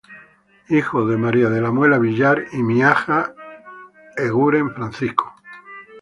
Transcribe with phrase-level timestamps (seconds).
[0.69, 2.47] Hijo de Francisco Miaja Eguren y María de la Muela Villar.